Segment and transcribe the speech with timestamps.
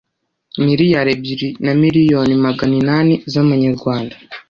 [0.65, 4.15] miliyari ebyiri na miliyoni maganinani z’amanyarwanda